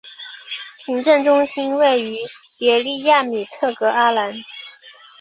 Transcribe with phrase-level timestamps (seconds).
[0.79, 2.17] 行政中心位于
[2.57, 4.33] 别利亚米特格阿兰。